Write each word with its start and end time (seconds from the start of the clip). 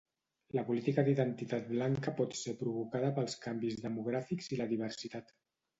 La 0.59 0.61
política 0.69 1.03
d'identitat 1.09 1.69
blanca 1.75 2.15
pot 2.23 2.35
ser 2.41 2.57
provocada 2.63 3.15
pels 3.21 3.39
canvis 3.47 3.79
demogràfics 3.89 4.53
i 4.57 4.63
la 4.65 4.71
diversitat. 4.77 5.33